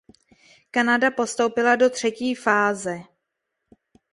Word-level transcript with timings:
Kanada 0.71 1.11
postoupila 1.11 1.75
do 1.77 1.89
třetí 1.89 2.35
fáze. 2.35 3.01